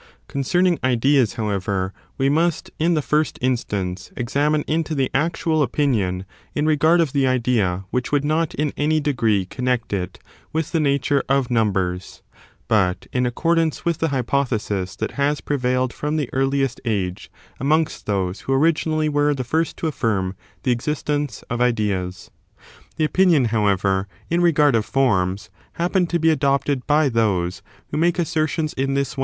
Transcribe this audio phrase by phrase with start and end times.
[0.27, 6.65] Concerning ideas, however, we must, in the first instance, examine into the actual opinion in
[6.65, 10.17] regard of the idea which would not in any degree connect it
[10.51, 12.23] with the nature of numbers,
[12.67, 17.29] but in accordance with the hypothesis that has prevailed from the earliest age
[17.59, 22.31] amongst those who originally were the first to affirm the existence of ideas.
[22.95, 26.87] The opinion, however, in regard of forms, hap svstem a reac pcned to be adopted
[26.87, 27.61] by those
[27.91, 29.17] who make assertion^ of HCTaciitui!